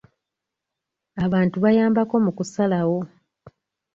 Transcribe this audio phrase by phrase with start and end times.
[1.25, 2.99] Abantu bayambako mu kusalawo.